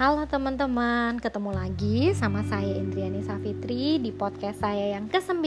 Halo 0.00 0.24
teman-teman, 0.24 1.20
ketemu 1.20 1.52
lagi 1.52 2.16
sama 2.16 2.40
saya 2.48 2.72
Indriani 2.72 3.20
Safitri 3.20 4.00
di 4.00 4.08
podcast 4.08 4.64
saya 4.64 4.96
yang 4.96 5.12
ke-9 5.12 5.44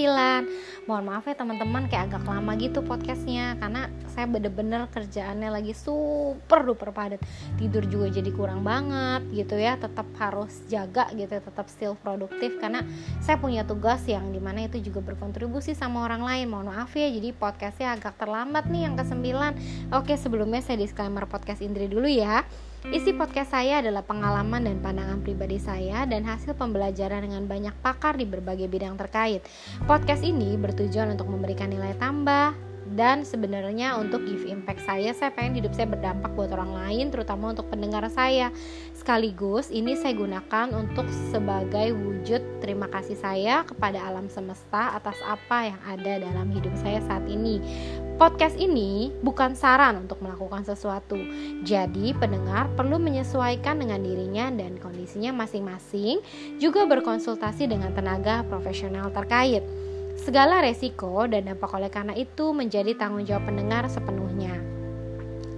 Mohon 0.86 1.04
maaf 1.10 1.26
ya 1.26 1.34
teman-teman 1.34 1.90
kayak 1.90 2.14
agak 2.14 2.22
lama 2.30 2.54
gitu 2.62 2.86
podcastnya 2.86 3.58
Karena 3.58 3.90
saya 4.14 4.30
bener-bener 4.30 4.86
kerjaannya 4.94 5.50
lagi 5.50 5.74
super 5.74 6.70
duper 6.70 6.94
padat. 6.94 7.18
Tidur 7.58 7.82
juga 7.90 8.14
jadi 8.14 8.30
kurang 8.30 8.62
banget 8.62 9.26
gitu 9.34 9.58
ya 9.58 9.74
Tetap 9.74 10.06
harus 10.22 10.54
jaga 10.70 11.10
gitu, 11.18 11.34
tetap 11.34 11.66
still 11.66 11.98
produktif 11.98 12.54
Karena 12.62 12.86
saya 13.26 13.42
punya 13.42 13.66
tugas 13.66 14.06
yang 14.06 14.30
di 14.30 14.38
mana 14.38 14.70
itu 14.70 14.78
juga 14.78 15.02
berkontribusi 15.02 15.74
sama 15.74 16.06
orang 16.06 16.22
lain. 16.22 16.54
Mohon 16.54 16.78
maaf 16.78 16.94
ya, 16.94 17.10
jadi 17.10 17.34
podcastnya 17.34 17.98
agak 17.98 18.22
terlambat 18.22 18.70
nih 18.70 18.86
yang 18.86 18.94
ke-9 19.02 19.26
Oke 19.98 20.14
sebelumnya 20.14 20.62
saya 20.62 20.78
disclaimer 20.78 21.26
podcast 21.26 21.66
Indri 21.66 21.90
dulu 21.90 22.06
ya 22.06 22.46
Isi 22.92 23.16
podcast 23.16 23.56
saya 23.56 23.80
adalah 23.80 24.04
pengalaman 24.04 24.68
dan 24.68 24.84
pandangan 24.84 25.24
pribadi 25.24 25.56
saya 25.56 26.04
dan 26.04 26.28
hasil 26.28 26.52
pembelajaran 26.60 27.24
dengan 27.24 27.48
banyak 27.48 27.72
pakar 27.80 28.20
di 28.20 28.28
berbagai 28.28 28.68
bidang 28.68 29.00
terkait. 29.00 29.40
Podcast 29.88 30.20
ini 30.20 30.60
bertujuan 30.60 31.16
untuk 31.16 31.32
memberikan 31.32 31.72
nilai 31.72 31.96
tambah 31.96 32.52
dan 32.94 33.24
sebenarnya 33.24 33.96
untuk 33.96 34.28
give 34.28 34.44
impact 34.44 34.84
saya 34.84 35.16
saya 35.16 35.32
pengen 35.32 35.64
hidup 35.64 35.72
saya 35.72 35.88
berdampak 35.88 36.36
buat 36.36 36.52
orang 36.52 36.76
lain 36.76 37.10
terutama 37.10 37.56
untuk 37.56 37.72
pendengar 37.72 38.04
saya 38.12 38.52
sekaligus 38.92 39.72
ini 39.72 39.96
saya 39.96 40.14
gunakan 40.14 40.76
untuk 40.76 41.08
sebagai 41.32 41.96
wujud 41.96 42.44
terima 42.60 42.92
kasih 42.92 43.16
saya 43.16 43.64
kepada 43.64 44.04
alam 44.04 44.28
semesta 44.28 44.94
atas 44.94 45.16
apa 45.24 45.74
yang 45.74 45.80
ada 45.88 46.14
dalam 46.22 46.52
hidup 46.52 46.76
saya 46.78 47.00
saat 47.08 47.24
ini 47.32 47.64
Podcast 48.14 48.56
ini 48.62 49.12
bukan 49.26 49.58
saran 49.58 50.06
untuk 50.06 50.22
melakukan 50.22 50.62
sesuatu, 50.62 51.20
jadi 51.66 52.16
pendengar 52.16 52.72
perlu 52.78 53.02
menyesuaikan 53.02 53.82
dengan 53.82 54.00
dirinya 54.00 54.48
dan 54.54 54.80
kondisinya 54.80 55.36
masing-masing, 55.36 56.24
juga 56.62 56.88
berkonsultasi 56.88 57.68
dengan 57.68 57.92
tenaga 57.92 58.46
profesional 58.48 59.12
terkait. 59.12 59.66
Segala 60.16 60.64
resiko 60.64 61.28
dan 61.28 61.52
dampak 61.52 61.74
oleh 61.76 61.92
karena 61.92 62.14
itu 62.16 62.56
menjadi 62.56 62.96
tanggung 62.96 63.28
jawab 63.28 63.50
pendengar 63.50 63.90
sepenuhnya 63.92 64.63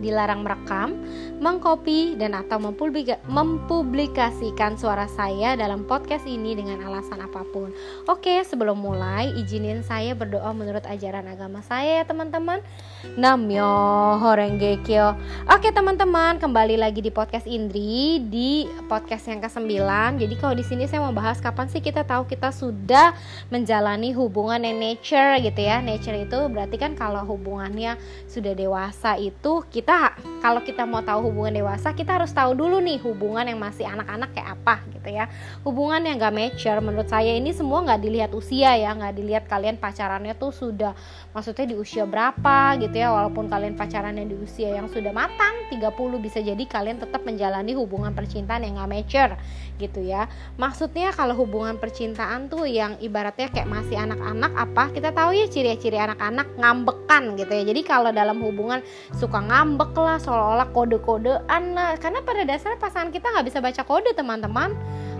dilarang 0.06 0.45
merekam, 0.45 0.94
mengcopy 1.42 2.14
dan 2.14 2.38
atau 2.38 2.61
mempublikasikan 2.61 4.78
suara 4.78 5.09
saya 5.09 5.58
dalam 5.58 5.89
podcast 5.89 6.30
ini 6.30 6.53
dengan 6.53 6.86
alasan 6.86 7.25
apa 7.25 7.42
pun. 7.50 7.73
Oke, 8.06 8.45
sebelum 8.45 8.78
mulai 8.78 9.33
izinin 9.33 9.81
saya 9.81 10.14
berdoa 10.14 10.53
menurut 10.53 10.86
ajaran 10.86 11.26
agama 11.26 11.66
saya 11.66 12.02
ya 12.02 12.03
teman-teman. 12.06 12.61
Namyo 13.17 13.73
Horenge 14.22 14.78
Kyo. 14.86 15.17
Oke 15.50 15.73
teman-teman, 15.73 16.38
kembali 16.38 16.78
lagi 16.78 17.02
di 17.02 17.09
podcast 17.09 17.50
Indri 17.50 18.22
di 18.22 18.70
podcast 18.86 19.26
yang 19.26 19.42
ke-9. 19.42 19.73
Jadi 20.22 20.33
kalau 20.38 20.53
di 20.53 20.66
sini 20.66 20.86
saya 20.86 21.02
mau 21.02 21.16
bahas 21.16 21.42
kapan 21.42 21.66
sih 21.66 21.81
kita 21.81 22.06
tahu 22.06 22.30
kita 22.30 22.53
sudah 22.53 23.17
menjalani 23.50 24.14
hubungan 24.14 24.61
yang 24.61 24.78
nature 24.78 25.42
gitu 25.42 25.66
ya. 25.66 25.81
Nature 25.81 26.30
itu 26.30 26.39
berarti 26.52 26.78
kan 26.78 26.94
kalau 26.94 27.26
hubungannya 27.26 27.98
sudah 28.30 28.53
dewasa 28.53 29.17
itu 29.17 29.66
kita 29.72 29.95
kita 29.96 30.12
kalau 30.44 30.60
kita 30.60 30.84
mau 30.84 31.00
tahu 31.00 31.32
hubungan 31.32 31.56
dewasa 31.64 31.96
kita 31.96 32.20
harus 32.20 32.36
tahu 32.36 32.52
dulu 32.52 32.84
nih 32.84 33.00
hubungan 33.00 33.48
yang 33.48 33.56
masih 33.56 33.88
anak-anak 33.88 34.36
kayak 34.36 34.60
apa 34.60 34.84
gitu 35.06 35.14
ya. 35.14 35.30
Hubungan 35.61 36.02
yang 36.02 36.17
gak 36.17 36.34
mature 36.34 36.81
menurut 36.81 37.06
saya 37.06 37.38
ini 37.38 37.53
semua 37.53 37.86
nggak 37.86 38.02
dilihat 38.02 38.31
usia 38.34 38.73
ya 38.73 38.89
nggak 38.98 39.14
dilihat 39.14 39.44
kalian 39.45 39.78
pacarannya 39.78 40.34
tuh 40.34 40.50
sudah 40.50 40.98
maksudnya 41.30 41.70
di 41.70 41.75
usia 41.78 42.09
berapa 42.09 42.73
gitu 42.81 42.98
ya 42.98 43.14
walaupun 43.14 43.45
kalian 43.45 43.78
pacarannya 43.78 44.26
di 44.26 44.33
usia 44.33 44.73
yang 44.73 44.89
sudah 44.89 45.14
matang 45.14 45.70
30 45.70 45.94
bisa 46.17 46.42
jadi 46.42 46.64
kalian 46.66 46.98
tetap 46.98 47.22
menjalani 47.22 47.77
hubungan 47.77 48.17
percintaan 48.17 48.66
yang 48.66 48.82
gak 48.82 48.89
mature 48.89 49.33
gitu 49.77 50.02
ya. 50.02 50.26
Maksudnya 50.55 51.11
kalau 51.11 51.36
hubungan 51.36 51.76
percintaan 51.77 52.48
tuh 52.48 52.64
yang 52.66 52.95
ibaratnya 53.04 53.52
kayak 53.52 53.67
masih 53.67 53.99
anak-anak 53.99 54.52
apa? 54.55 54.83
Kita 54.95 55.11
tahu 55.11 55.36
ya 55.36 55.45
ciri-ciri 55.52 55.99
anak-anak 55.99 56.55
ngambekan 56.55 57.36
gitu 57.36 57.52
ya. 57.52 57.64
Jadi 57.67 57.82
kalau 57.83 58.10
dalam 58.16 58.39
hubungan 58.39 58.80
suka 59.11 59.43
ngambek 59.43 59.92
lah 59.99 60.17
seolah-olah 60.17 60.72
kode-kodean 60.72 61.64
lah. 61.76 61.99
Karena 61.99 62.23
pada 62.23 62.48
dasarnya 62.48 62.80
pasangan 62.80 63.11
kita 63.11 63.27
nggak 63.36 63.45
bisa 63.52 63.60
baca 63.60 63.82
kode 63.83 64.16
teman-teman 64.16 64.72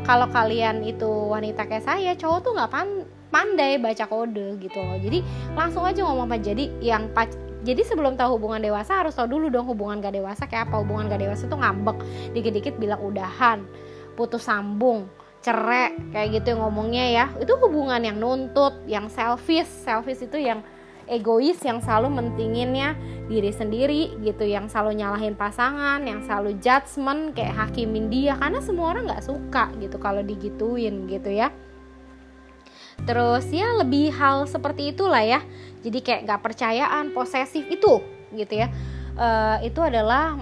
kalau 0.06 0.30
kalian 0.30 0.86
itu 0.86 1.08
wanita 1.08 1.66
kayak 1.66 1.86
saya 1.86 2.12
cowok 2.14 2.40
tuh 2.46 2.52
nggak 2.54 2.72
pan 2.72 2.90
pandai 3.34 3.76
baca 3.82 4.06
kode 4.08 4.62
gitu 4.64 4.80
loh. 4.80 4.96
Jadi 5.02 5.20
langsung 5.58 5.84
aja 5.84 6.06
ngomong 6.08 6.32
apa 6.32 6.38
jadi 6.40 6.72
yang 6.80 7.12
pac 7.12 7.34
jadi 7.66 7.82
sebelum 7.82 8.14
tahu 8.14 8.38
hubungan 8.38 8.62
dewasa 8.62 9.02
harus 9.02 9.18
tahu 9.18 9.26
dulu 9.26 9.50
dong 9.50 9.66
hubungan 9.66 9.98
gak 9.98 10.14
dewasa 10.14 10.46
kayak 10.46 10.70
apa. 10.70 10.86
Hubungan 10.86 11.10
gak 11.10 11.26
dewasa 11.26 11.50
tuh 11.50 11.58
ngambek. 11.58 11.98
Dikit-dikit 12.38 12.78
bilang 12.78 13.02
udahan 13.02 13.66
putus 14.14 14.46
sambung 14.48 15.10
cerai 15.42 15.98
kayak 16.14 16.40
gitu 16.40 16.54
yang 16.54 16.62
ngomongnya 16.62 17.06
ya. 17.10 17.26
Itu 17.42 17.58
hubungan 17.58 18.06
yang 18.06 18.22
nuntut 18.22 18.78
yang 18.86 19.10
selfish. 19.10 19.66
Selfish 19.66 20.22
itu 20.22 20.38
yang 20.38 20.62
egois 21.06 21.58
yang 21.62 21.82
selalu 21.82 22.22
mentinginnya 22.22 22.98
diri 23.26 23.50
sendiri 23.50 24.18
gitu 24.22 24.46
yang 24.46 24.70
selalu 24.70 25.02
nyalahin 25.02 25.34
pasangan 25.34 26.02
yang 26.06 26.22
selalu 26.22 26.58
judgement 26.62 27.34
kayak 27.34 27.58
hakimin 27.58 28.10
dia 28.10 28.38
karena 28.38 28.62
semua 28.62 28.94
orang 28.94 29.10
nggak 29.10 29.26
suka 29.26 29.74
gitu 29.82 29.98
kalau 29.98 30.22
digituin 30.22 31.10
gitu 31.10 31.30
ya. 31.30 31.50
Terus 33.06 33.46
ya 33.52 33.76
lebih 33.76 34.14
hal 34.16 34.48
seperti 34.48 34.94
itulah 34.94 35.22
ya 35.22 35.42
jadi 35.82 36.00
kayak 36.02 36.22
nggak 36.26 36.42
percayaan 36.42 37.14
posesif 37.14 37.66
itu 37.70 38.02
gitu 38.34 38.54
ya. 38.54 38.70
Uh, 39.16 39.64
itu 39.64 39.80
adalah 39.80 40.36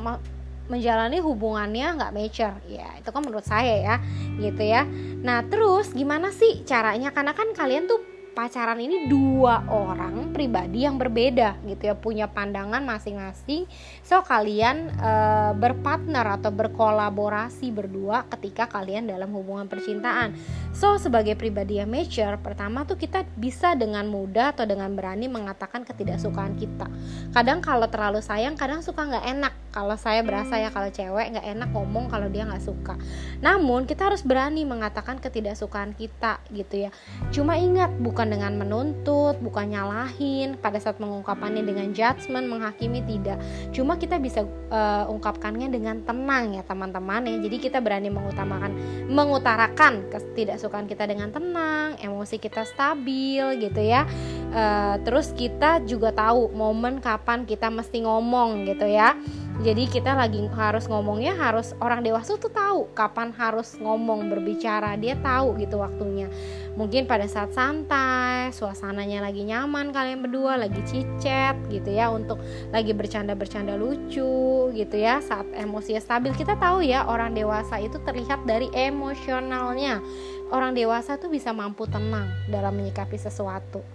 menjalani 0.67 1.19
hubungannya 1.19 1.99
nggak 1.99 2.13
mature. 2.15 2.55
Ya 2.67 2.87
itu 2.99 3.09
kan 3.11 3.21
menurut 3.23 3.47
saya 3.47 3.75
ya 3.79 3.95
gitu 4.39 4.63
ya. 4.63 4.87
Nah 5.23 5.43
terus 5.47 5.91
gimana 5.91 6.31
sih 6.31 6.63
caranya? 6.63 7.11
Karena 7.11 7.31
kan 7.35 7.51
kalian 7.51 7.87
tuh 7.87 8.12
pacaran 8.33 8.81
ini 8.81 9.05
dua 9.07 9.63
orang 9.69 10.33
pribadi 10.33 10.83
yang 10.83 10.97
berbeda 10.97 11.61
gitu 11.69 11.93
ya. 11.93 11.95
Punya 11.95 12.25
pandangan 12.27 12.81
masing-masing. 12.81 13.69
So 14.01 14.25
kalian 14.25 14.89
e, 14.97 15.11
berpartner 15.55 16.25
atau 16.41 16.49
berkolaborasi 16.49 17.69
berdua 17.69 18.25
ketika 18.33 18.65
kalian 18.67 19.05
dalam 19.05 19.31
hubungan 19.31 19.69
percintaan. 19.69 20.33
So 20.73 20.97
sebagai 20.97 21.37
pribadi 21.37 21.79
yang 21.79 21.93
mature 21.93 22.41
pertama 22.41 22.83
tuh 22.83 22.97
kita 22.97 23.23
bisa 23.37 23.77
dengan 23.77 24.09
mudah 24.09 24.57
atau 24.57 24.65
dengan 24.65 24.89
berani 24.97 25.29
mengatakan 25.29 25.85
ketidaksukaan 25.85 26.57
kita. 26.57 26.89
Kadang 27.31 27.61
kalau 27.61 27.85
terlalu 27.87 28.19
sayang 28.19 28.57
kadang 28.57 28.81
suka 28.81 29.05
nggak 29.05 29.25
enak. 29.29 29.53
Kalau 29.73 29.97
saya 29.97 30.21
berasa 30.21 30.61
ya 30.61 30.69
kalau 30.69 30.89
cewek 30.93 31.33
nggak 31.33 31.47
enak 31.49 31.69
ngomong 31.73 32.05
kalau 32.09 32.29
dia 32.29 32.45
nggak 32.45 32.61
suka. 32.61 32.93
Namun 33.41 33.85
kita 33.89 34.09
harus 34.09 34.21
berani 34.21 34.65
mengatakan 34.65 35.17
ketidaksukaan 35.21 35.97
kita 35.97 36.41
gitu 36.53 36.89
ya. 36.89 36.91
Cuma 37.33 37.57
ingat 37.57 37.93
bukan 37.97 38.22
bukan 38.23 38.39
dengan 38.39 38.55
menuntut, 38.55 39.35
bukan 39.43 39.75
nyalahin 39.75 40.55
pada 40.55 40.79
saat 40.79 40.95
mengungkapannya 40.95 41.59
dengan 41.59 41.91
judgement, 41.91 42.47
menghakimi 42.47 43.03
tidak. 43.03 43.35
Cuma 43.75 43.99
kita 43.99 44.15
bisa 44.15 44.47
uh, 44.47 45.11
ungkapkannya 45.11 45.67
dengan 45.67 45.99
tenang 46.07 46.55
ya 46.55 46.63
teman-teman 46.63 47.27
ya. 47.27 47.35
Jadi 47.43 47.59
kita 47.59 47.83
berani 47.83 48.07
mengutamakan 48.07 48.79
mengutarakan 49.11 50.07
ketidaksukaan 50.07 50.87
kita 50.87 51.03
dengan 51.03 51.35
tenang, 51.35 51.99
emosi 51.99 52.39
kita 52.39 52.63
stabil 52.63 53.43
gitu 53.59 53.83
ya. 53.83 54.07
Uh, 54.55 54.95
terus 55.03 55.35
kita 55.35 55.83
juga 55.83 56.15
tahu 56.15 56.47
momen 56.55 57.03
kapan 57.03 57.43
kita 57.43 57.67
mesti 57.67 58.07
ngomong 58.07 58.63
gitu 58.71 58.87
ya 58.87 59.19
jadi 59.61 59.85
kita 59.85 60.17
lagi 60.17 60.49
harus 60.57 60.89
ngomongnya 60.89 61.37
harus 61.37 61.77
orang 61.77 62.01
dewasa 62.01 62.41
tuh 62.41 62.49
tahu 62.49 62.89
kapan 62.97 63.29
harus 63.37 63.77
ngomong 63.77 64.25
berbicara 64.25 64.97
dia 64.97 65.13
tahu 65.21 65.53
gitu 65.61 65.77
waktunya. 65.77 66.25
Mungkin 66.73 67.05
pada 67.05 67.29
saat 67.29 67.53
santai 67.53 68.49
suasananya 68.49 69.21
lagi 69.21 69.45
nyaman 69.45 69.93
kalian 69.93 70.25
berdua 70.25 70.57
lagi 70.57 70.81
cicet 70.89 71.53
gitu 71.69 71.85
ya 71.93 72.09
untuk 72.09 72.41
lagi 72.73 72.97
bercanda-bercanda 72.97 73.77
lucu 73.77 74.73
gitu 74.73 74.95
ya 74.97 75.21
saat 75.21 75.45
emosinya 75.53 76.01
stabil. 76.01 76.33
Kita 76.33 76.57
tahu 76.57 76.81
ya 76.81 77.05
orang 77.05 77.37
dewasa 77.37 77.77
itu 77.77 78.01
terlihat 78.01 78.49
dari 78.49 78.73
emosionalnya. 78.73 80.01
Orang 80.49 80.73
dewasa 80.73 81.21
tuh 81.21 81.29
bisa 81.29 81.53
mampu 81.53 81.85
tenang 81.85 82.25
dalam 82.49 82.73
menyikapi 82.73 83.21
sesuatu 83.21 83.85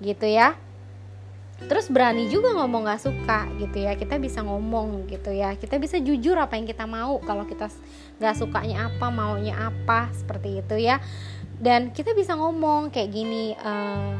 gitu 0.00 0.24
ya 0.24 0.56
terus 1.66 1.86
berani 1.90 2.28
juga 2.28 2.54
ngomong 2.54 2.88
gak 2.88 3.02
suka 3.02 3.48
gitu 3.58 3.82
ya. 3.82 3.94
Kita 3.98 4.16
bisa 4.16 4.40
ngomong 4.42 5.06
gitu 5.10 5.30
ya. 5.34 5.54
Kita 5.58 5.76
bisa 5.76 5.98
jujur 5.98 6.38
apa 6.38 6.58
yang 6.58 6.66
kita 6.66 6.84
mau. 6.86 7.18
Kalau 7.22 7.44
kita 7.44 7.70
gak 8.18 8.36
sukanya 8.38 8.90
apa 8.90 9.06
maunya 9.08 9.54
apa 9.58 10.10
seperti 10.14 10.62
itu 10.62 10.76
ya. 10.78 11.02
Dan 11.62 11.94
kita 11.94 12.12
bisa 12.12 12.34
ngomong 12.34 12.90
kayak 12.90 13.10
gini 13.14 13.54
uh, 13.62 14.18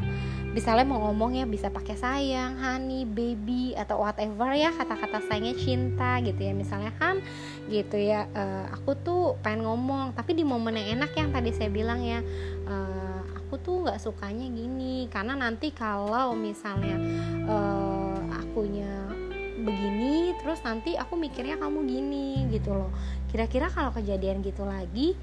misalnya 0.53 0.85
mau 0.85 1.01
ngomong 1.09 1.35
ya 1.35 1.45
bisa 1.49 1.67
pakai 1.73 1.97
sayang, 1.97 2.61
honey, 2.61 3.03
baby 3.03 3.73
atau 3.73 3.99
whatever 4.05 4.53
ya 4.53 4.69
kata-kata 4.71 5.19
sayangnya 5.27 5.55
cinta 5.59 6.21
gitu 6.23 6.39
ya. 6.39 6.53
Misalnya 6.55 6.95
kan 6.95 7.19
gitu 7.67 7.95
ya 7.95 8.27
uh, 8.31 8.71
aku 8.75 8.95
tuh 8.99 9.23
pengen 9.39 9.63
ngomong 9.67 10.15
tapi 10.15 10.35
di 10.35 10.43
momen 10.43 10.75
yang 10.75 10.99
enak 10.99 11.15
yang 11.15 11.29
tadi 11.31 11.55
saya 11.55 11.71
bilang 11.71 12.03
ya 12.03 12.19
uh, 12.67 13.12
aku 13.53 13.61
tuh 13.61 13.85
nggak 13.85 14.01
sukanya 14.01 14.49
gini. 14.49 15.05
Karena 15.13 15.37
nanti 15.37 15.69
kalau 15.69 16.33
misalnya 16.33 16.97
uh, 17.45 18.17
akunya 18.33 19.13
begini 19.61 20.33
terus 20.41 20.65
nanti 20.65 20.97
aku 20.97 21.13
mikirnya 21.13 21.61
kamu 21.61 21.85
gini 21.85 22.49
gitu 22.49 22.73
loh. 22.73 22.89
Kira-kira 23.29 23.69
kalau 23.69 23.93
kejadian 23.93 24.41
gitu 24.41 24.65
lagi 24.65 25.13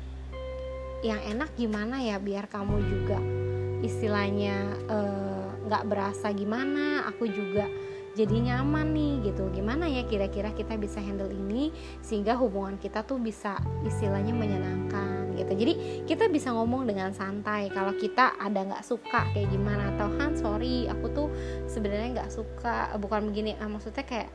yang 1.03 1.19
enak 1.27 1.59
gimana 1.59 2.07
ya? 2.07 2.23
Biar 2.23 2.47
kamu 2.47 2.79
juga 2.87 3.19
istilahnya 3.83 4.79
eh, 4.87 5.47
nggak 5.67 5.83
uh, 5.83 5.89
berasa 5.91 6.31
gimana. 6.31 7.11
Aku 7.11 7.27
juga 7.27 7.67
jadi 8.21 8.37
nyaman 8.53 8.93
nih 8.93 9.33
gitu. 9.33 9.49
Gimana 9.49 9.89
ya 9.89 10.05
kira-kira 10.05 10.53
kita 10.53 10.77
bisa 10.77 11.01
handle 11.01 11.33
ini 11.33 11.73
sehingga 12.05 12.37
hubungan 12.37 12.77
kita 12.77 13.01
tuh 13.09 13.17
bisa 13.17 13.57
istilahnya 13.89 14.37
menyenangkan 14.37 15.33
gitu. 15.41 15.53
Jadi 15.57 15.73
kita 16.05 16.29
bisa 16.29 16.53
ngomong 16.53 16.85
dengan 16.85 17.17
santai. 17.17 17.73
Kalau 17.73 17.97
kita 17.97 18.37
ada 18.37 18.61
nggak 18.61 18.85
suka 18.85 19.25
kayak 19.33 19.49
gimana? 19.49 19.97
Atau 19.97 20.13
Han 20.21 20.37
sorry 20.37 20.85
aku 20.93 21.07
tuh 21.17 21.29
sebenarnya 21.65 22.21
nggak 22.21 22.31
suka. 22.33 22.93
Bukan 23.01 23.33
begini 23.33 23.57
ah, 23.57 23.69
maksudnya 23.73 24.05
kayak 24.05 24.29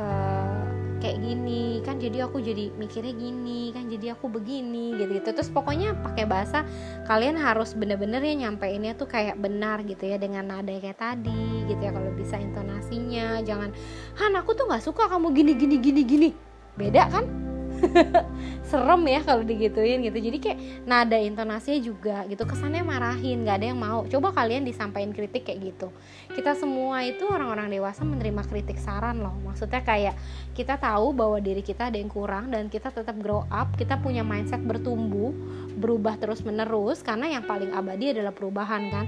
uh, 0.00 0.67
kayak 0.98 1.18
gini 1.22 1.80
kan 1.86 1.96
jadi 2.02 2.28
aku 2.28 2.42
jadi 2.42 2.70
mikirnya 2.74 3.14
gini 3.14 3.70
kan 3.72 3.88
jadi 3.88 4.14
aku 4.18 4.28
begini 4.28 4.98
gitu 4.98 5.10
gitu. 5.18 5.30
Terus 5.32 5.50
pokoknya 5.50 5.96
pakai 5.98 6.28
bahasa 6.28 6.62
kalian 7.08 7.38
harus 7.40 7.72
bener-bener 7.72 8.20
ya 8.20 8.46
nyampeinnya 8.46 8.94
tuh 8.98 9.08
kayak 9.08 9.38
benar 9.40 9.82
gitu 9.86 10.04
ya 10.04 10.20
dengan 10.20 10.44
nada 10.46 10.70
kayak 10.70 10.98
tadi 10.98 11.64
gitu 11.66 11.80
ya 11.80 11.90
kalau 11.94 12.10
bisa 12.12 12.36
intonasinya. 12.36 13.40
Jangan 13.42 13.70
Han 14.18 14.34
aku 14.36 14.52
tuh 14.52 14.68
nggak 14.68 14.84
suka 14.84 15.08
kamu 15.08 15.32
gini 15.32 15.52
gini 15.56 15.76
gini 15.80 16.02
gini. 16.04 16.30
Beda 16.78 17.10
kan 17.10 17.47
serem 18.70 19.02
ya 19.08 19.20
kalau 19.24 19.42
digituin 19.46 20.04
gitu. 20.04 20.18
Jadi 20.18 20.38
kayak 20.38 20.58
nada 20.84 21.16
intonasinya 21.16 21.80
juga 21.80 22.16
gitu 22.28 22.44
kesannya 22.44 22.84
marahin 22.84 23.42
nggak 23.44 23.56
ada 23.62 23.66
yang 23.72 23.80
mau. 23.80 24.04
Coba 24.06 24.34
kalian 24.34 24.68
disampaikan 24.68 25.14
kritik 25.16 25.48
kayak 25.48 25.74
gitu. 25.74 25.88
Kita 26.32 26.52
semua 26.58 27.02
itu 27.06 27.24
orang-orang 27.24 27.72
dewasa 27.72 28.04
menerima 28.04 28.44
kritik 28.46 28.76
saran 28.76 29.24
loh. 29.24 29.34
Maksudnya 29.46 29.80
kayak 29.82 30.14
kita 30.52 30.76
tahu 30.76 31.14
bahwa 31.14 31.38
diri 31.38 31.62
kita 31.62 31.88
ada 31.88 31.96
yang 31.96 32.10
kurang 32.10 32.50
dan 32.50 32.66
kita 32.66 32.90
tetap 32.90 33.14
grow 33.22 33.46
up 33.48 33.70
kita 33.78 33.94
punya 34.02 34.26
mindset 34.26 34.58
bertumbuh 34.58 35.30
berubah 35.78 36.18
terus 36.18 36.42
menerus 36.42 37.00
karena 37.00 37.38
yang 37.38 37.46
paling 37.46 37.70
abadi 37.70 38.10
adalah 38.10 38.34
perubahan 38.34 38.90
kan 38.90 39.06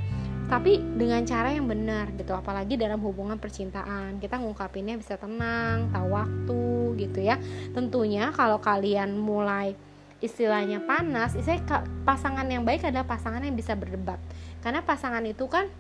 tapi 0.51 0.83
dengan 0.83 1.23
cara 1.23 1.55
yang 1.55 1.71
benar 1.71 2.11
gitu 2.19 2.35
apalagi 2.35 2.75
dalam 2.75 2.99
hubungan 3.07 3.39
percintaan. 3.39 4.19
Kita 4.19 4.43
ngungkapinnya 4.43 4.99
bisa 4.99 5.15
tenang 5.15 5.87
tahu 5.95 6.11
waktu 6.11 6.63
gitu 6.99 7.23
ya. 7.23 7.39
Tentunya 7.71 8.35
kalau 8.35 8.59
kalian 8.59 9.15
mulai 9.15 9.79
istilahnya 10.19 10.83
panas 10.85 11.39
istilahnya 11.39 11.87
pasangan 12.03 12.45
yang 12.51 12.67
baik 12.67 12.83
adalah 12.83 13.07
pasangan 13.07 13.47
yang 13.47 13.55
bisa 13.55 13.79
berdebat. 13.79 14.19
Karena 14.59 14.83
pasangan 14.83 15.23
itu 15.23 15.47
kan 15.47 15.71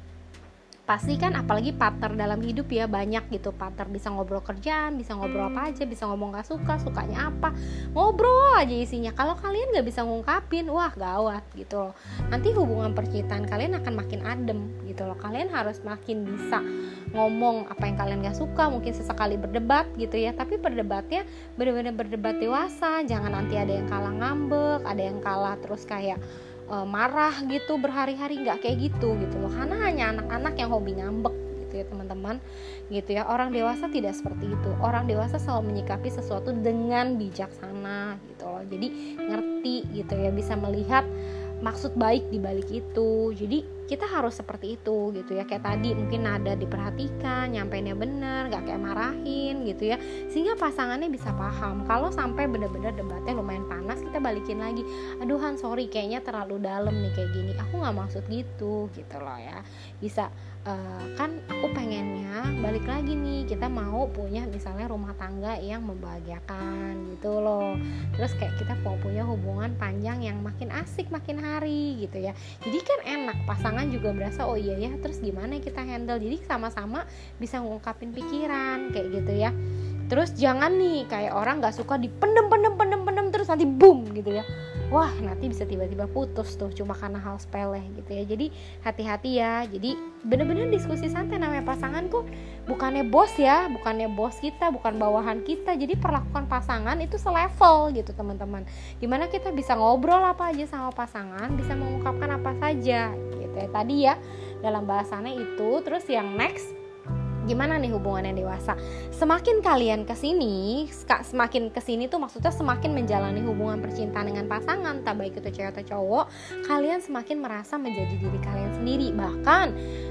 pasti 0.91 1.15
kan 1.15 1.39
apalagi 1.39 1.71
partner 1.71 2.19
dalam 2.19 2.43
hidup 2.43 2.67
ya 2.67 2.91
banyak 2.91 3.31
gitu. 3.31 3.55
Partner 3.55 3.87
bisa 3.87 4.11
ngobrol 4.11 4.43
kerjaan 4.43 4.99
bisa 4.99 5.15
ngobrol 5.15 5.47
apa 5.47 5.71
aja 5.71 5.87
bisa 5.87 6.11
ngomong 6.11 6.35
gak 6.35 6.51
suka 6.51 6.83
sukanya 6.83 7.31
apa. 7.31 7.55
Ngobrol 7.95 8.59
aja 8.59 8.75
isinya. 8.75 9.15
Kalau 9.15 9.39
kalian 9.39 9.71
nggak 9.71 9.87
bisa 9.87 10.03
ngungkapin 10.03 10.67
wah 10.67 10.91
gawat 10.91 11.47
gitu 11.55 11.79
loh. 11.79 11.95
Nanti 12.27 12.51
hubungan 12.51 12.91
percintaan 12.91 13.47
kalian 13.47 13.79
akan 13.79 13.95
makin 13.95 14.21
adem 14.27 14.67
gitu 14.91 15.07
loh. 15.07 15.15
Kalian 15.15 15.55
harus 15.55 15.79
makin 15.87 16.27
bisa 16.27 16.59
ngomong 17.15 17.71
apa 17.71 17.87
yang 17.87 17.95
kalian 17.95 18.19
gak 18.27 18.43
suka 18.43 18.67
mungkin 18.67 18.91
sesekali 18.91 19.39
berdebat 19.39 19.87
gitu 19.95 20.19
ya. 20.19 20.35
Tapi 20.35 20.59
berdebatnya 20.59 21.23
benar-benar 21.55 21.95
berdebat 21.95 22.43
dewasa. 22.43 23.07
Jangan 23.07 23.31
nanti 23.31 23.55
ada 23.55 23.71
yang 23.71 23.87
kalah 23.87 24.11
ngambek 24.11 24.83
ada 24.83 25.03
yang 25.07 25.23
kalah 25.23 25.55
terus 25.63 25.87
kayak 25.87 26.19
uh, 26.71 26.87
marah 26.87 27.35
gitu 27.45 27.77
berhari-hari 27.77 28.41
nggak 28.41 28.63
kayak 28.65 28.79
gitu 28.91 29.19
gitu 29.19 29.37
loh. 29.43 29.51
Karena 29.51 29.77
hanya 29.85 30.05
anak-anak 30.17 30.55
yang 30.57 30.71
hobi 30.71 30.97
ngambek 30.97 31.35
gitu 31.67 31.83
ya 31.83 31.85
teman-teman. 31.91 32.37
Gitu 32.89 33.11
ya 33.19 33.27
orang 33.27 33.51
dewasa 33.51 33.91
tidak 33.91 34.15
seperti 34.15 34.55
itu. 34.55 34.71
Orang 34.81 35.11
dewasa 35.11 35.37
selalu 35.37 35.75
menyikapi 35.75 36.09
sesuatu 36.09 36.55
dengan 36.55 37.19
bijaksana 37.19 38.17
gitu 38.31 38.45
loh. 38.47 38.63
Jadi 38.65 38.89
ngerti 39.19 39.77
gitu 39.93 40.15
ya 40.15 40.31
bisa 40.31 40.55
melihat 40.55 41.05
maksud 41.61 41.93
baik 41.99 42.31
di 42.31 42.39
balik 42.41 42.71
itu. 42.71 43.35
Jadi 43.37 43.80
kita 43.91 44.07
harus 44.07 44.39
seperti 44.39 44.79
itu 44.79 45.11
gitu 45.11 45.35
ya. 45.35 45.43
Kayak 45.43 45.67
tadi 45.67 45.99
mungkin 45.99 46.23
nada 46.23 46.55
diperhatikan 46.55 47.51
nyampeinnya 47.51 47.99
bener 47.99 48.47
gak 48.47 48.63
kayak 48.71 48.79
marahin 48.79 49.67
gitu 49.67 49.91
ya. 49.91 49.99
Sehingga 50.31 50.55
pasangannya 50.55 51.11
bisa 51.11 51.35
paham. 51.35 51.83
Kalau 51.91 52.15
sampai 52.15 52.47
bener-bener 52.47 52.95
debatnya 52.95 53.35
lumayan 53.35 53.67
panas 53.67 53.99
kita 53.99 54.23
balikin 54.23 54.63
lagi. 54.63 54.87
Aduhan 55.19 55.59
sorry 55.59 55.91
kayaknya 55.91 56.23
terlalu 56.23 56.63
dalam 56.63 56.95
nih 57.03 57.11
kayak 57.19 57.31
gini. 57.35 57.53
Aku 57.59 57.83
nggak 57.83 57.97
maksud 57.99 58.23
gitu 58.31 58.87
gitu 58.95 59.17
loh 59.19 59.39
ya. 59.43 59.59
Bisa 59.99 60.31
uh, 60.71 61.05
kan 61.19 61.43
aku 61.51 61.67
pengennya 61.75 62.47
balik 62.63 62.87
lagi 62.87 63.19
nih. 63.19 63.51
Kita 63.51 63.67
mau 63.67 64.07
punya 64.07 64.47
misalnya 64.47 64.87
rumah 64.87 65.19
tangga 65.19 65.59
yang 65.59 65.83
membahagiakan 65.83 67.19
gitu 67.19 67.43
loh. 67.43 67.75
Terus 68.15 68.33
kayak 68.39 68.55
kita 68.61 68.79
mau 68.87 68.95
punya 69.03 69.27
hubungan 69.27 69.75
panjang 69.77 70.23
yang 70.23 70.39
makin 70.41 70.71
asik 70.71 71.11
makin 71.11 71.41
hari 71.41 72.07
gitu 72.07 72.23
ya. 72.23 72.33
Jadi 72.63 72.79
kan 72.87 72.99
enak 73.03 73.39
pasangan 73.49 73.80
juga 73.89 74.13
berasa 74.13 74.45
oh 74.45 74.61
iya 74.61 74.77
ya 74.77 74.93
terus 75.01 75.25
gimana 75.25 75.57
kita 75.57 75.81
handle? 75.81 76.21
Jadi 76.21 76.45
sama-sama 76.45 77.09
bisa 77.41 77.65
ngungkapin 77.65 78.13
pikiran 78.13 78.93
kayak 78.93 79.09
gitu 79.17 79.33
ya. 79.33 79.51
Terus 80.11 80.35
jangan 80.35 80.75
nih 80.75 81.07
kayak 81.07 81.33
orang 81.39 81.63
nggak 81.63 81.79
suka 81.79 81.95
dipendem 81.95 82.51
pendem 82.51 82.75
pendem 82.75 83.01
pendem 83.07 83.27
terus 83.31 83.47
nanti 83.47 83.63
boom 83.63 84.11
gitu 84.11 84.43
ya. 84.43 84.45
Wah 84.91 85.15
nanti 85.23 85.47
bisa 85.47 85.63
tiba-tiba 85.63 86.11
putus 86.11 86.59
tuh 86.59 86.75
cuma 86.75 86.99
karena 86.99 87.23
hal 87.23 87.39
sepele 87.39 87.79
gitu 87.95 88.11
ya. 88.11 88.27
Jadi 88.27 88.51
hati-hati 88.83 89.31
ya. 89.39 89.63
Jadi 89.71 89.95
bener-bener 90.27 90.67
diskusi 90.67 91.07
santai 91.07 91.39
namanya 91.39 91.63
pasangan 91.63 92.11
kok 92.11 92.27
bukannya 92.67 93.07
bos 93.07 93.31
ya 93.39 93.71
bukannya 93.71 94.11
bos 94.11 94.35
kita 94.43 94.75
bukan 94.75 94.99
bawahan 94.99 95.47
kita. 95.47 95.79
Jadi 95.79 95.95
perlakukan 95.95 96.51
pasangan 96.51 96.99
itu 96.99 97.15
selevel 97.15 97.95
gitu 97.95 98.11
teman-teman. 98.11 98.67
Di 98.99 99.07
mana 99.07 99.31
kita 99.31 99.55
bisa 99.55 99.79
ngobrol 99.79 100.27
apa 100.27 100.51
aja 100.51 100.67
sama 100.67 100.91
pasangan 100.91 101.55
bisa 101.55 101.79
mengungkapkan 101.79 102.35
apa 102.35 102.51
saja 102.59 103.15
gitu 103.51 103.59
ya. 103.59 103.69
Tadi 103.69 103.97
ya 104.07 104.15
dalam 104.63 104.87
bahasannya 104.87 105.35
itu 105.35 105.71
terus 105.83 106.07
yang 106.07 106.39
next 106.39 106.79
gimana 107.49 107.81
nih 107.81 107.91
hubungan 107.91 108.31
yang 108.31 108.47
dewasa? 108.47 108.79
Semakin 109.11 109.59
kalian 109.65 110.07
ke 110.07 110.15
sini 110.15 110.87
semakin 111.27 111.75
ke 111.75 111.83
sini 111.83 112.07
tuh 112.07 112.23
maksudnya 112.23 112.55
semakin 112.55 112.95
menjalani 112.95 113.43
hubungan 113.43 113.83
percintaan 113.83 114.31
dengan 114.31 114.47
pasangan 114.47 115.03
tak 115.03 115.19
baik 115.19 115.41
itu 115.43 115.51
cewek 115.59 115.75
atau 115.75 115.83
cowok 115.83 116.25
kalian 116.71 117.03
semakin 117.03 117.43
merasa 117.43 117.75
menjadi 117.81 118.15
diri 118.23 118.39
kalian 118.39 118.73
sendiri. 118.77 119.09
Bahkan 119.11 119.67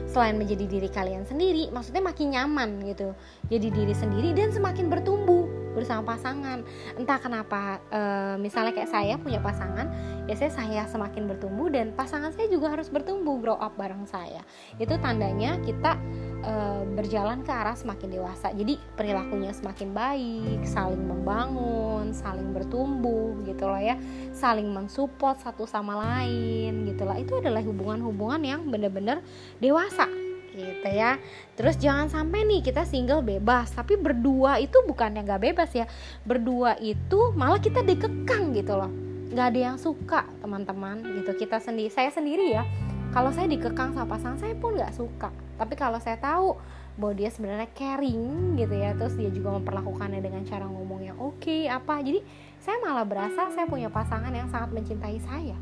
selain 0.09 0.35
menjadi 0.35 0.65
diri 0.67 0.89
kalian 0.91 1.23
sendiri 1.23 1.71
maksudnya 1.71 2.03
makin 2.03 2.35
nyaman 2.35 2.69
gitu. 2.83 3.15
Jadi 3.47 3.67
diri 3.71 3.95
sendiri 3.95 4.35
dan 4.35 4.51
semakin 4.51 4.91
bertumbuh 4.91 5.58
bersama 5.79 6.03
pasangan. 6.03 6.61
Entah 6.99 7.19
kenapa 7.19 7.79
e, 7.89 8.01
misalnya 8.43 8.75
kayak 8.75 8.91
saya 8.91 9.15
punya 9.15 9.39
pasangan 9.39 9.87
ya 10.27 10.35
saya 10.37 10.51
saya 10.51 10.83
semakin 10.85 11.25
bertumbuh 11.25 11.71
dan 11.71 11.95
pasangan 11.95 12.35
saya 12.35 12.51
juga 12.51 12.75
harus 12.75 12.91
bertumbuh 12.91 13.39
grow 13.39 13.57
up 13.57 13.79
bareng 13.79 14.03
saya. 14.05 14.43
Itu 14.77 14.99
tandanya 14.99 15.57
kita 15.63 15.95
e, 16.43 16.53
berjalan 16.93 17.41
ke 17.41 17.51
arah 17.55 17.73
semakin 17.73 18.11
dewasa. 18.11 18.51
Jadi 18.53 18.77
perilakunya 18.99 19.55
semakin 19.55 19.89
baik 19.95 20.61
saling 20.67 21.01
membangun 21.01 22.11
saling 22.11 22.51
bertumbuh 22.53 23.39
gitu 23.47 23.65
loh 23.65 23.81
ya. 23.81 23.95
Saling 24.35 24.69
mensupport 24.69 25.39
satu 25.39 25.63
sama 25.65 25.97
lain 25.97 26.85
gitu 26.85 27.07
lah. 27.07 27.17
Itu 27.17 27.39
adalah 27.39 27.63
hubungan-hubungan 27.65 28.41
yang 28.43 28.61
benar-benar 28.67 29.23
dewasa 29.57 30.28
gitu 30.59 30.89
ya. 30.91 31.15
Terus 31.55 31.79
jangan 31.79 32.11
sampai 32.11 32.43
nih 32.43 32.61
kita 32.61 32.83
single 32.83 33.23
bebas 33.23 33.71
tapi 33.71 33.95
berdua 33.95 34.59
itu 34.59 34.75
bukan 34.83 35.15
yang 35.15 35.25
gak 35.25 35.43
bebas 35.43 35.71
ya. 35.71 35.85
Berdua 36.27 36.75
itu 36.83 37.31
malah 37.33 37.63
kita 37.63 37.79
dikekang 37.81 38.51
gitu 38.53 38.75
loh. 38.75 38.91
Nggak 39.29 39.45
ada 39.55 39.59
yang 39.73 39.77
suka 39.77 40.25
teman-teman 40.43 40.99
gitu. 41.21 41.31
Kita 41.45 41.61
sendiri 41.61 41.87
saya 41.87 42.09
sendiri 42.11 42.53
ya. 42.53 42.67
Kalau 43.09 43.33
saya 43.33 43.49
dikekang 43.49 43.97
sama 43.97 44.05
pasangan 44.05 44.37
saya 44.37 44.53
pun 44.53 44.77
nggak 44.77 44.93
suka. 44.93 45.33
Tapi 45.57 45.73
kalau 45.73 45.97
saya 45.97 46.17
tahu 46.21 46.57
bahwa 46.99 47.15
dia 47.15 47.31
sebenarnya 47.31 47.71
caring 47.71 48.59
gitu 48.59 48.75
ya 48.75 48.91
terus 48.91 49.15
dia 49.15 49.31
juga 49.31 49.55
memperlakukannya 49.55 50.19
dengan 50.19 50.43
cara 50.43 50.67
ngomong 50.67 50.99
yang 50.99 51.15
oke 51.15 51.39
okay, 51.39 51.71
apa 51.71 52.03
jadi 52.03 52.19
saya 52.59 52.75
malah 52.83 53.07
berasa 53.07 53.47
saya 53.55 53.63
punya 53.71 53.87
pasangan 53.87 54.35
yang 54.35 54.51
sangat 54.51 54.75
mencintai 54.75 55.17
saya 55.23 55.55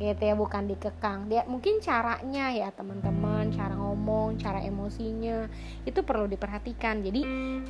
gitu 0.00 0.22
ya 0.24 0.32
bukan 0.32 0.64
dikekang. 0.64 1.28
Dia 1.28 1.44
mungkin 1.44 1.84
caranya 1.84 2.48
ya 2.48 2.72
teman-teman 2.72 3.52
cara 3.52 3.76
ngomong 3.76 4.40
cara 4.40 4.64
emosinya 4.64 5.44
itu 5.84 6.00
perlu 6.00 6.24
diperhatikan. 6.24 7.04
Jadi 7.04 7.20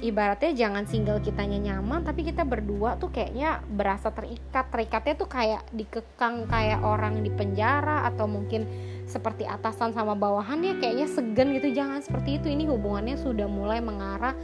ibaratnya 0.06 0.54
jangan 0.54 0.87
single 0.87 1.18
kitanya 1.18 1.58
nyaman 1.58 2.06
tapi 2.06 2.22
kita 2.22 2.46
berdua 2.46 2.94
tuh 3.02 3.10
kayaknya 3.10 3.58
berasa 3.66 4.14
terikat. 4.14 4.70
Terikatnya 4.70 5.14
tuh 5.18 5.26
kayak 5.26 5.66
dikekang 5.75 6.46
kayak 6.46 6.87
orang 6.87 7.18
di 7.26 7.34
penjara 7.34 8.06
atau 8.06 8.30
mungkin 8.30 8.64
seperti 9.10 9.42
atasan 9.42 9.90
sama 9.90 10.14
bawahan 10.14 10.62
ya 10.62 10.78
kayaknya 10.78 11.10
segan 11.10 11.50
gitu. 11.58 11.75
Jangan 11.75 11.99
seperti 11.99 12.38
itu. 12.38 12.46
Ini 12.46 12.70
hubungannya 12.70 13.18
sudah 13.18 13.50
mulai 13.50 13.82
mengarah 13.82 14.38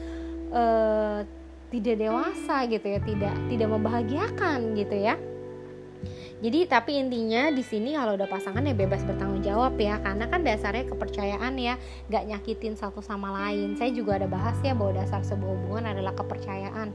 uh, 0.51 1.23
tidak 1.71 1.99
dewasa 1.99 2.63
gitu 2.71 2.87
ya 2.87 3.01
tidak 3.03 3.35
tidak 3.51 3.69
membahagiakan 3.69 4.75
gitu 4.79 4.97
ya 4.97 5.19
jadi 6.47 6.71
tapi 6.71 6.95
intinya 6.95 7.51
di 7.51 7.59
sini 7.59 7.99
kalau 7.99 8.15
udah 8.15 8.31
pasangan 8.31 8.63
ya 8.63 8.71
bebas 8.71 9.03
bertanggung 9.03 9.43
jawab 9.43 9.75
ya 9.83 9.99
karena 9.99 10.31
kan 10.31 10.47
dasarnya 10.47 10.87
kepercayaan 10.87 11.59
ya 11.59 11.75
gak 12.07 12.23
nyakitin 12.23 12.79
satu 12.79 13.03
sama 13.03 13.35
lain. 13.35 13.75
Saya 13.75 13.91
juga 13.91 14.15
ada 14.15 14.31
bahas 14.31 14.55
ya 14.63 14.71
bahwa 14.71 14.95
dasar 14.95 15.27
sebuah 15.27 15.51
hubungan 15.59 15.91
adalah 15.91 16.15
kepercayaan 16.15 16.95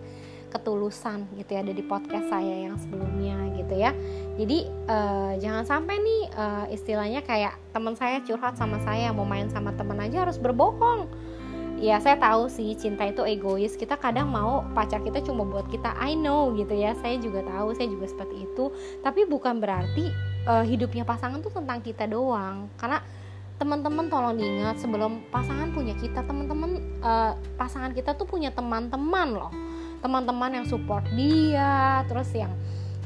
ketulusan 0.55 1.27
gitu 1.36 1.51
ya 1.51 1.67
ada 1.67 1.75
di 1.75 1.84
podcast 1.84 2.31
saya 2.31 2.72
yang 2.72 2.79
sebelumnya 2.79 3.36
gitu 3.60 3.75
ya. 3.75 3.91
Jadi 4.39 4.72
uh, 4.88 5.36
jangan 5.36 5.67
sampai 5.67 6.00
nih 6.00 6.22
uh, 6.31 6.65
istilahnya 6.72 7.20
kayak 7.20 7.60
teman 7.75 8.00
saya 8.00 8.24
curhat 8.24 8.55
sama 8.55 8.79
saya 8.88 9.12
mau 9.12 9.27
main 9.27 9.51
sama 9.51 9.75
teman 9.75 10.00
aja 10.00 10.24
harus 10.24 10.39
berbohong 10.39 11.12
ya 11.82 11.98
saya 11.98 12.16
tahu 12.22 12.46
sih 12.46 12.78
cinta 12.78 13.10
itu 13.10 13.26
egois. 13.26 13.74
Kita 13.74 13.98
kadang 13.98 14.30
mau 14.30 14.62
pacar 14.78 15.02
kita 15.02 15.26
cuma 15.26 15.42
buat 15.42 15.66
kita. 15.74 15.98
I 15.98 16.14
know 16.14 16.54
gitu 16.54 16.78
ya. 16.78 16.94
Saya 17.02 17.18
juga 17.18 17.42
tahu 17.42 17.74
saya 17.74 17.90
juga 17.90 18.06
seperti 18.06 18.46
itu. 18.46 18.70
Tapi 19.02 19.26
bukan 19.26 19.58
berarti 19.58 20.14
uh, 20.46 20.62
hidupnya 20.62 21.02
pasangan 21.02 21.42
tuh 21.42 21.50
tentang 21.50 21.82
kita 21.82 22.06
doang. 22.06 22.70
Karena 22.78 23.02
teman-teman 23.58 24.10
tolong 24.10 24.38
diingat 24.38 24.78
sebelum 24.78 25.26
pasangan 25.34 25.74
punya 25.74 25.98
kita 25.98 26.22
teman-teman 26.26 26.82
uh, 27.02 27.34
pasangan 27.58 27.92
kita 27.98 28.14
tuh 28.14 28.30
punya 28.30 28.54
teman-teman 28.54 29.34
loh. 29.34 29.52
Teman-teman 30.06 30.62
yang 30.62 30.66
support 30.70 31.06
dia 31.18 32.06
terus 32.06 32.30
yang 32.38 32.54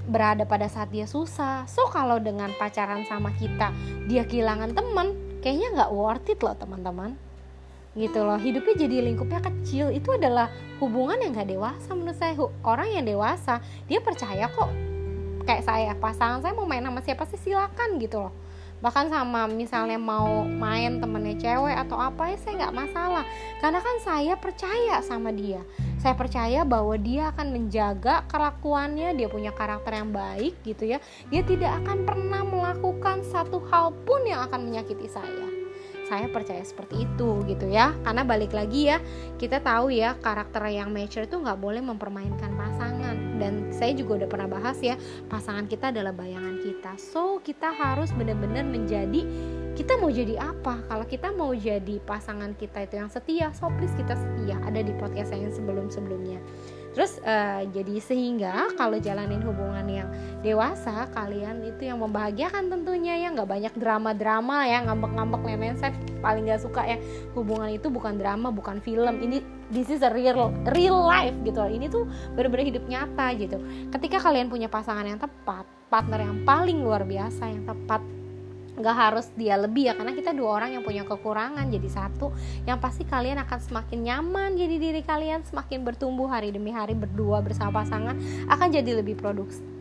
berada 0.05 0.43
pada 0.43 0.67
saat 0.67 0.91
dia 0.91 1.07
susah. 1.07 1.63
So 1.71 1.87
kalau 1.87 2.19
dengan 2.19 2.51
pacaran 2.59 3.07
sama 3.07 3.31
kita 3.39 3.71
dia 4.11 4.27
kehilangan 4.27 4.75
teman 4.75 5.15
kayaknya 5.39 5.79
nggak 5.79 5.91
worth 5.95 6.27
it 6.27 6.39
loh 6.43 6.55
teman-teman 6.59 7.15
gitu 7.95 8.19
loh. 8.21 8.35
Hidupnya 8.35 8.75
jadi 8.75 8.95
lingkupnya 9.01 9.39
kecil. 9.41 9.89
Itu 9.95 10.13
adalah 10.13 10.51
hubungan 10.83 11.17
yang 11.23 11.31
gak 11.33 11.49
dewasa 11.49 11.89
menurut 11.95 12.19
saya. 12.19 12.35
Orang 12.61 12.91
yang 12.91 13.07
dewasa 13.07 13.63
dia 13.87 14.03
percaya 14.03 14.51
kok. 14.51 14.69
Kayak 15.47 15.63
saya 15.63 15.91
pasangan 15.95 16.43
saya 16.43 16.53
mau 16.53 16.67
main 16.67 16.83
sama 16.83 17.01
siapa 17.01 17.23
sih? 17.31 17.39
Silakan 17.39 17.97
gitu 17.97 18.27
loh. 18.27 18.33
Bahkan 18.83 19.07
sama 19.07 19.47
misalnya 19.47 19.95
mau 19.95 20.43
main 20.43 20.99
temennya 20.99 21.39
cewek 21.39 21.73
atau 21.87 21.95
apa 21.95 22.35
ya 22.35 22.37
saya 22.43 22.53
nggak 22.67 22.75
masalah. 22.75 23.23
Karena 23.63 23.79
kan 23.79 23.95
saya 24.03 24.33
percaya 24.35 24.99
sama 24.99 25.31
dia. 25.31 25.63
Saya 26.03 26.13
percaya 26.13 26.61
bahwa 26.67 26.93
dia 26.99 27.31
akan 27.33 27.55
menjaga 27.55 28.27
kelakuannya 28.29 29.15
dia 29.15 29.31
punya 29.31 29.55
karakter 29.55 29.95
yang 29.95 30.11
baik 30.11 30.53
gitu 30.67 30.91
ya. 30.91 30.99
Dia 31.31 31.41
tidak 31.47 31.71
akan 31.81 32.03
pernah 32.03 32.43
melakukan 32.43 33.23
satu 33.25 33.63
hal 33.71 33.95
pun 34.03 34.21
yang 34.27 34.43
akan 34.43 34.69
menyakiti 34.69 35.07
saya 35.07 35.54
saya 36.05 36.29
percaya 36.29 36.61
seperti 36.61 37.05
itu 37.05 37.41
gitu 37.49 37.65
ya. 37.69 37.93
Karena 38.05 38.21
balik 38.23 38.53
lagi 38.53 38.89
ya 38.89 38.97
kita 39.41 39.61
tahu 39.61 39.91
ya 39.91 40.15
karakter 40.21 40.65
yang 40.69 40.93
mature 40.93 41.25
itu 41.25 41.37
nggak 41.37 41.59
boleh 41.59 41.81
mempermainkan 41.81 42.53
pasangan. 42.55 43.37
Dan 43.41 43.69
saya 43.75 43.91
juga 43.91 44.23
udah 44.23 44.29
pernah 44.31 44.47
bahas 44.47 44.79
ya 44.79 44.95
pasangan 45.27 45.67
kita 45.67 45.91
adalah 45.91 46.15
bayangan 46.15 46.61
kita. 46.63 46.95
So 47.01 47.43
kita 47.43 47.73
harus 47.73 48.13
benar-benar 48.15 48.63
menjadi 48.63 49.25
kita 49.75 49.99
mau 49.99 50.07
jadi 50.07 50.39
apa? 50.39 50.87
Kalau 50.87 51.03
kita 51.03 51.35
mau 51.35 51.51
jadi 51.51 51.99
pasangan 52.07 52.55
kita 52.55 52.87
itu 52.87 52.95
yang 52.95 53.11
setia 53.11 53.51
so 53.51 53.67
please 53.75 53.91
kita 53.99 54.15
setia. 54.15 54.55
Ada 54.63 54.79
di 54.79 54.95
podcast 54.95 55.35
yang 55.35 55.51
sebelum-sebelumnya 55.51 56.39
terus 56.95 57.19
uh, 57.27 57.61
jadi 57.75 57.99
sehingga 57.99 58.71
kalau 58.79 58.95
jalanin 58.97 59.43
hubungan 59.43 59.83
yang 59.85 60.07
dewasa 60.39 61.11
kalian 61.11 61.59
itu 61.67 61.91
yang 61.91 61.99
membahagiakan 61.99 62.71
tentunya 62.71 63.19
ya. 63.19 63.35
Nggak 63.35 63.49
banyak 63.51 63.73
drama-drama 63.75 64.63
ya 64.65 64.87
ngambek-ngambek 64.87 65.41
nenek 65.43 65.75
saya 65.75 65.91
paling 66.23 66.47
nggak 66.47 66.63
suka 66.63 66.87
ya 66.87 66.97
hubungan 67.35 67.69
itu 67.75 67.91
bukan 67.91 68.15
drama 68.15 68.47
bukan 68.49 68.79
film. 68.79 69.19
Ini 69.19 69.43
this 69.69 69.91
is 69.91 69.99
a 69.99 70.09
real 70.15 70.55
real 70.71 71.03
life 71.03 71.35
gitu 71.43 71.59
ini 71.67 71.91
tuh 71.91 72.07
bener-bener 72.33 72.71
hidup 72.71 72.87
nyata 72.87 73.35
gitu. 73.35 73.59
Ketika 73.91 74.23
kalian 74.23 74.47
punya 74.47 74.71
pasangan 74.71 75.03
yang 75.03 75.19
tepat 75.19 75.67
partner 75.91 76.23
yang 76.23 76.47
paling 76.47 76.81
luar 76.81 77.03
biasa 77.03 77.45
yang 77.51 77.67
tepat 77.67 78.14
nggak 78.75 78.95
harus 78.95 79.31
dia 79.39 79.55
lebih 79.55 79.87
ya 79.87 79.93
karena 79.95 80.11
kita 80.11 80.35
dua 80.35 80.59
orang 80.61 80.75
yang 80.75 80.83
punya 80.83 81.07
kekurangan. 81.07 81.67
Jadi 81.71 81.89
satu 81.89 82.35
yang 82.67 82.77
pasti 82.79 83.07
kalian 83.07 83.39
akan 83.41 83.59
semakin 83.59 83.99
nyaman 84.03 84.59
jadi 84.59 84.75
diri 84.77 85.01
kalian 85.01 85.47
semakin 85.47 85.81
bertumbuh 85.87 86.27
hari 86.27 86.51
demi 86.51 86.75
hari 86.75 86.93
berdua 86.93 87.39
bersama 87.39 87.83
pasangan 87.83 88.19
akan 88.51 88.67
jadi 88.69 88.99
lebih 88.99 89.15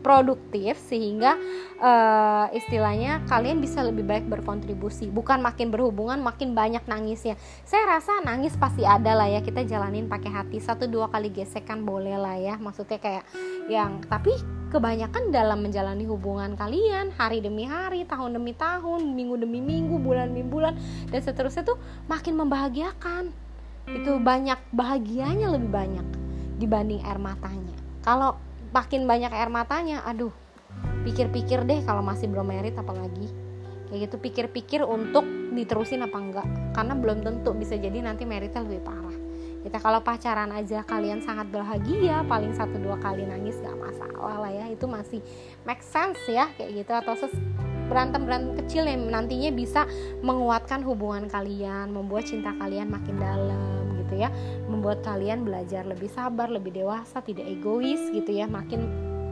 produktif 0.04 0.76
sehingga 0.84 1.34
uh, 1.80 2.46
istilahnya 2.52 3.24
kalian 3.26 3.58
bisa 3.58 3.80
lebih 3.82 4.04
baik 4.06 4.28
berkontribusi. 4.28 5.10
Bukan 5.10 5.40
makin 5.40 5.72
berhubungan 5.72 6.20
makin 6.20 6.52
banyak 6.52 6.84
nangisnya. 6.84 7.34
Saya 7.66 7.98
rasa 7.98 8.22
nangis 8.22 8.54
pasti 8.54 8.86
ada 8.86 9.16
lah 9.16 9.26
ya 9.26 9.40
kita 9.40 9.66
jalanin 9.66 10.06
pakai 10.06 10.30
hati. 10.30 10.58
Satu 10.60 10.86
dua 10.86 11.10
kali 11.10 11.32
gesekan 11.32 11.82
boleh 11.82 12.14
lah 12.20 12.36
ya. 12.36 12.54
Maksudnya 12.60 13.00
kayak 13.00 13.24
yang 13.66 14.04
tapi 14.06 14.36
kebanyakan 14.74 15.30
dalam 15.30 15.62
menjalani 15.62 16.02
hubungan 16.02 16.58
kalian 16.58 17.14
hari 17.14 17.38
demi 17.38 17.62
hari 17.62 18.02
tahun 18.02 18.34
demi 18.34 18.58
tahun 18.58 19.14
minggu 19.14 19.38
demi 19.38 19.62
minggu 19.62 20.02
bulan 20.02 20.34
demi 20.34 20.42
bulan 20.42 20.74
dan 21.14 21.22
seterusnya 21.22 21.62
tuh 21.62 21.78
makin 22.10 22.34
membahagiakan. 22.34 23.30
Itu 23.86 24.18
banyak 24.18 24.58
bahagianya 24.74 25.46
lebih 25.54 25.70
banyak 25.70 26.06
dibanding 26.58 27.06
air 27.06 27.22
matanya. 27.22 27.78
Kalau 28.02 28.34
makin 28.74 29.06
banyak 29.06 29.30
air 29.30 29.46
matanya 29.46 30.02
aduh 30.02 30.34
pikir-pikir 31.06 31.62
deh 31.62 31.86
kalau 31.86 32.02
masih 32.02 32.26
belum 32.26 32.50
merit 32.50 32.74
apalagi. 32.74 33.30
Kayak 33.86 34.10
gitu 34.10 34.16
pikir-pikir 34.18 34.82
untuk 34.82 35.22
diterusin 35.54 36.02
apa 36.02 36.18
enggak. 36.18 36.48
Karena 36.74 36.98
belum 36.98 37.22
tentu 37.22 37.54
bisa 37.54 37.78
jadi 37.78 38.02
nanti 38.02 38.26
meritnya 38.26 38.66
lebih 38.66 38.82
parah 38.82 39.13
kita 39.64 39.80
kalau 39.80 40.04
pacaran 40.04 40.52
aja 40.52 40.84
kalian 40.84 41.24
sangat 41.24 41.48
bahagia 41.48 42.20
paling 42.28 42.52
satu 42.52 42.76
dua 42.76 43.00
kali 43.00 43.24
nangis 43.24 43.56
gak 43.64 43.72
masalah 43.80 44.44
lah 44.44 44.52
ya. 44.52 44.68
Itu 44.68 44.84
masih 44.84 45.24
make 45.64 45.80
sense 45.80 46.20
ya 46.28 46.52
kayak 46.60 46.84
gitu. 46.84 46.92
Atau 46.92 47.16
ses 47.16 47.32
berantem 47.88 48.28
berantem 48.28 48.60
kecil 48.60 48.84
yang 48.84 49.08
nantinya 49.08 49.48
bisa 49.56 49.88
menguatkan 50.20 50.84
hubungan 50.84 51.32
kalian 51.32 51.96
membuat 51.96 52.28
cinta 52.28 52.52
kalian 52.60 52.92
makin 52.92 53.16
dalam 53.16 54.04
gitu 54.04 54.20
ya. 54.20 54.28
Membuat 54.68 55.00
kalian 55.00 55.48
belajar 55.48 55.88
lebih 55.88 56.12
sabar 56.12 56.52
lebih 56.52 56.76
dewasa 56.76 57.24
tidak 57.24 57.48
egois 57.48 58.12
gitu 58.12 58.36
ya. 58.36 58.44
Makin 58.44 58.84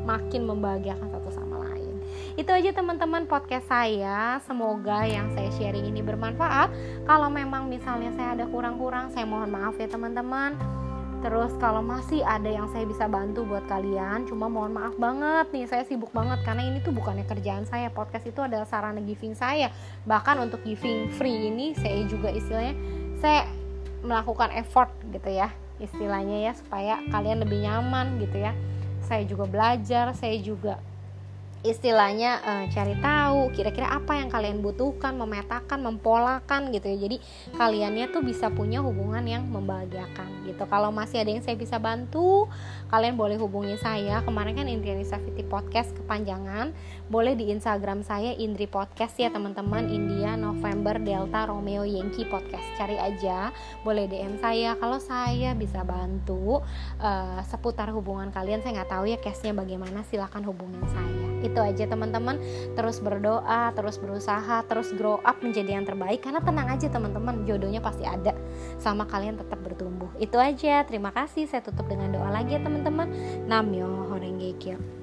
makin 0.08 0.48
membahagiakan 0.48 1.12
itu 2.38 2.50
aja 2.50 2.70
teman-teman 2.72 3.28
podcast 3.28 3.68
saya 3.68 4.40
semoga 4.44 5.04
yang 5.04 5.32
saya 5.36 5.50
sharing 5.56 5.88
ini 5.88 6.00
bermanfaat 6.00 6.72
kalau 7.04 7.28
memang 7.28 7.68
misalnya 7.68 8.12
saya 8.16 8.38
ada 8.38 8.44
kurang-kurang 8.48 9.12
saya 9.12 9.28
mohon 9.28 9.52
maaf 9.52 9.76
ya 9.78 9.88
teman-teman 9.88 10.56
Terus 11.22 11.54
kalau 11.62 11.86
masih 11.86 12.18
ada 12.26 12.50
yang 12.50 12.66
saya 12.74 12.82
bisa 12.82 13.06
bantu 13.06 13.46
buat 13.46 13.62
kalian, 13.70 14.26
cuma 14.26 14.50
mohon 14.50 14.74
maaf 14.74 14.98
banget 14.98 15.54
nih, 15.54 15.70
saya 15.70 15.86
sibuk 15.86 16.10
banget 16.10 16.42
karena 16.42 16.66
ini 16.66 16.82
tuh 16.82 16.90
bukannya 16.90 17.22
kerjaan 17.22 17.62
saya. 17.62 17.94
Podcast 17.94 18.26
itu 18.26 18.42
adalah 18.42 18.66
sarana 18.66 18.98
giving 18.98 19.38
saya. 19.38 19.70
Bahkan 20.02 20.42
untuk 20.42 20.66
giving 20.66 21.14
free 21.14 21.46
ini 21.46 21.78
saya 21.78 22.02
juga 22.10 22.26
istilahnya 22.26 22.74
saya 23.22 23.46
melakukan 24.02 24.50
effort 24.58 24.90
gitu 25.14 25.30
ya 25.30 25.48
istilahnya 25.78 26.50
ya 26.50 26.52
supaya 26.54 26.94
kalian 27.10 27.42
lebih 27.42 27.62
nyaman 27.62 28.18
gitu 28.22 28.42
ya 28.42 28.52
saya 29.06 29.22
juga 29.26 29.46
belajar 29.46 30.14
saya 30.14 30.36
juga 30.42 30.78
istilahnya 31.62 32.42
uh, 32.42 32.64
cari 32.75 32.99
tahu 32.99 33.54
kira-kira 33.54 33.87
apa 33.87 34.19
yang 34.19 34.26
kalian 34.26 34.59
butuhkan 34.66 35.14
memetakan 35.14 35.78
mempolakan 35.78 36.75
gitu 36.75 36.90
ya. 36.90 36.99
Jadi 37.07 37.16
kaliannya 37.54 38.11
tuh 38.11 38.23
bisa 38.26 38.50
punya 38.50 38.83
hubungan 38.83 39.23
yang 39.23 39.47
membahagiakan 39.47 40.47
gitu. 40.50 40.66
Kalau 40.66 40.90
masih 40.90 41.23
ada 41.23 41.31
yang 41.31 41.42
saya 41.42 41.54
bisa 41.54 41.78
bantu 41.78 42.50
kalian 42.90 43.14
boleh 43.14 43.38
hubungi 43.38 43.78
saya. 43.78 44.21
Kemarin 44.26 44.59
kan 44.59 44.66
Indriani 44.66 45.07
Safety 45.07 45.47
Podcast 45.47 45.95
kepanjangan. 45.95 46.75
Boleh 47.07 47.38
di 47.38 47.54
Instagram 47.54 48.02
saya 48.02 48.35
Indri 48.35 48.66
Podcast 48.66 49.14
ya 49.14 49.31
teman-teman. 49.31 49.87
India 49.87 50.35
November 50.35 50.99
Delta 50.99 51.47
Romeo 51.47 51.87
Yankee 51.87 52.26
Podcast. 52.26 52.66
Cari 52.75 52.99
aja. 52.99 53.54
Boleh 53.87 54.11
DM 54.11 54.35
saya. 54.42 54.75
Kalau 54.75 54.99
saya 54.99 55.54
bisa 55.54 55.87
bantu 55.87 56.59
uh, 56.99 57.40
seputar 57.47 57.95
hubungan 57.95 58.35
kalian 58.35 58.66
saya 58.66 58.83
nggak 58.83 58.90
tahu 58.90 59.04
ya 59.07 59.19
case-nya 59.23 59.54
bagaimana. 59.54 60.02
Silahkan 60.02 60.42
hubungin 60.42 60.83
saya 60.90 61.31
itu 61.42 61.58
aja 61.58 61.84
teman-teman. 61.84 62.38
Terus 62.78 63.02
berdoa 63.02 63.75
terus 63.76 63.99
berusaha 63.99 64.64
terus 64.70 64.94
grow 64.94 65.18
up 65.22 65.42
menjadi 65.42 65.76
yang 65.76 65.84
terbaik. 65.84 66.22
Karena 66.22 66.40
tenang 66.40 66.70
aja 66.70 66.87
teman-teman. 66.88 67.44
Jodohnya 67.44 67.82
pasti 67.82 68.06
ada. 68.06 68.32
Sama 68.78 69.04
kalian 69.04 69.37
tetap 69.37 69.61
bertumbuh. 69.61 70.08
Itu 70.22 70.38
aja. 70.38 70.87
Terima 70.87 71.11
kasih. 71.11 71.50
Saya 71.50 71.61
tutup 71.61 71.90
dengan 71.90 72.14
doa 72.14 72.30
lagi 72.30 72.56
ya 72.56 72.62
teman-teman. 72.62 73.11
Namyo 73.50 74.14
horengekyo 74.14 75.01